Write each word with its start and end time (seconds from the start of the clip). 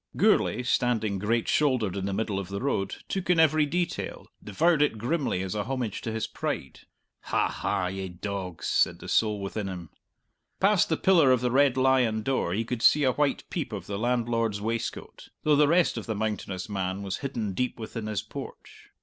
Gourlay, 0.17 0.63
standing 0.63 1.19
great 1.19 1.47
shouldered 1.47 1.95
in 1.95 2.07
the 2.07 2.11
middle 2.11 2.39
of 2.39 2.47
the 2.47 2.59
road, 2.59 2.95
took 3.07 3.29
in 3.29 3.39
every 3.39 3.67
detail, 3.67 4.25
devoured 4.43 4.81
it 4.81 4.97
grimly 4.97 5.43
as 5.43 5.53
a 5.53 5.65
homage 5.65 6.01
to 6.01 6.11
his 6.11 6.25
pride. 6.25 6.79
"Ha, 7.25 7.47
ha, 7.49 7.85
ye 7.85 8.09
dogs!" 8.09 8.65
said 8.65 8.97
the 8.97 9.07
soul 9.07 9.39
within 9.39 9.67
him. 9.67 9.91
Past 10.59 10.89
the 10.89 10.97
pillar 10.97 11.31
of 11.31 11.41
the 11.41 11.51
Red 11.51 11.77
Lion 11.77 12.23
door 12.23 12.51
he 12.55 12.65
could 12.65 12.81
see 12.81 13.03
a 13.03 13.11
white 13.11 13.43
peep 13.51 13.71
of 13.71 13.85
the 13.85 13.99
landlord's 13.99 14.59
waistcoat 14.59 15.29
though 15.43 15.55
the 15.55 15.67
rest 15.67 15.99
of 15.99 16.07
the 16.07 16.15
mountainous 16.15 16.67
man 16.67 17.03
was 17.03 17.17
hidden 17.17 17.53
deep 17.53 17.79
within 17.79 18.07
his 18.07 18.23
porch. 18.23 18.89